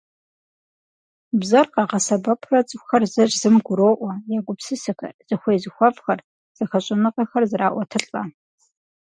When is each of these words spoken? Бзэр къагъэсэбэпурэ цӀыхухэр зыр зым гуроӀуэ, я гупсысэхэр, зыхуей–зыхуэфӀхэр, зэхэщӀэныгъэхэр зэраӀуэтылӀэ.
Бзэр 1.39 1.67
къагъэсэбэпурэ 1.73 2.59
цӀыхухэр 2.67 3.03
зыр 3.13 3.29
зым 3.41 3.55
гуроӀуэ, 3.65 4.13
я 4.37 4.39
гупсысэхэр, 4.45 5.13
зыхуей–зыхуэфӀхэр, 5.27 6.19
зэхэщӀэныгъэхэр 6.57 7.43
зэраӀуэтылӀэ. 7.49 8.21